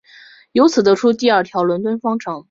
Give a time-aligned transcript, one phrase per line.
[0.53, 2.39] 由此得出第二条伦敦方程。